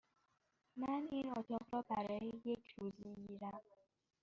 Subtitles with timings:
[0.77, 3.61] من این اتاق را برای یک روز می گیرم.